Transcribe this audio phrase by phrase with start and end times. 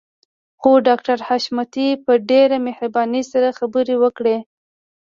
[0.59, 4.37] خو ډاکټر حشمتي په ډېره مهربانۍ سره خبرې وکړې.